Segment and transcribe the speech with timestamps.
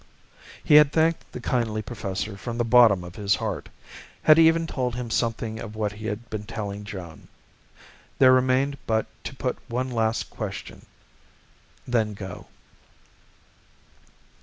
[0.63, 3.69] He had thanked the kindly professor from the bottom of his heart,
[4.23, 7.27] had even told him something of what he had been telling Joan.
[8.17, 10.87] There remained but to put one last question,
[11.87, 12.47] then go.